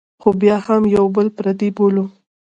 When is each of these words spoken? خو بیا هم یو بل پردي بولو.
خو 0.21 0.29
بیا 0.41 0.55
هم 0.65 0.81
یو 0.95 1.05
بل 1.15 1.27
پردي 1.37 1.69
بولو. 1.77 2.05